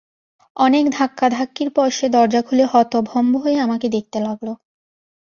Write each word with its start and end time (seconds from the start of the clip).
অনেক 0.57 0.85
ধাক্কাধাব্ধির 0.91 1.69
পর 1.69 1.87
সে 1.89 2.07
দরজা 2.09 2.41
খুলে 2.41 2.65
হতভম্ব 2.65 3.33
হয়ে 3.37 3.57
আমাকে 3.59 3.87
দেখতে 3.89 4.17
লাগল। 4.19 4.47